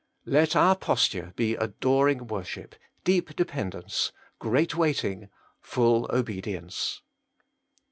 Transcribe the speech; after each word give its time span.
4. 0.25 0.33
Let 0.33 0.55
our 0.55 0.75
posture 0.75 1.31
be 1.35 1.53
adoring 1.55 2.25
worship, 2.25 2.73
deep 3.03 3.35
de 3.35 3.45
pendence, 3.45 4.11
great 4.39 4.73
waiting, 4.73 5.29
full 5.59 6.09
obedience. 6.11 7.03